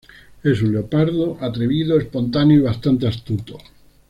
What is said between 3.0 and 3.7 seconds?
astuto.